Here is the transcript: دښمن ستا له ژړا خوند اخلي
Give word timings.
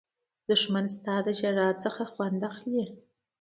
دښمن 0.49 0.85
ستا 0.95 1.15
له 1.25 1.31
ژړا 1.39 1.69
خوند 2.13 2.41
اخلي 2.51 2.85